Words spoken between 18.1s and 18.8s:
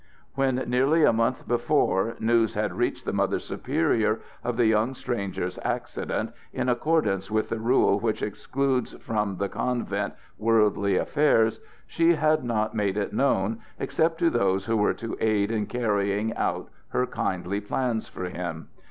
him.